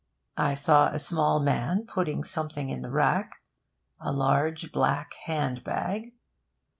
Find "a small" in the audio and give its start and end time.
0.87-1.39